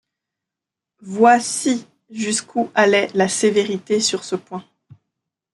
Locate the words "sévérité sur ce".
3.27-4.35